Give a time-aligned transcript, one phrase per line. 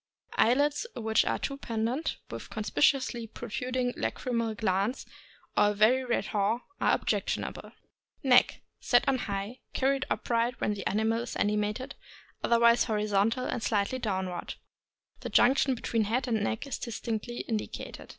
[0.35, 5.05] Eyelids which are too pendent, with conspicuously protruding lachrymal glands,
[5.55, 7.71] or a very red haw, are objectionable.
[8.23, 8.61] Neck.—
[8.91, 11.93] Set on high, and carried upright when the ani mal is animated,
[12.43, 14.55] otherwise horizontal or slightly down ward.
[15.19, 18.09] The junction between head and neck is distinctly indicated.